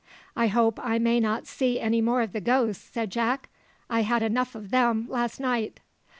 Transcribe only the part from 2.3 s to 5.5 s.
the ghosts!" said Jack: "I had enough of them last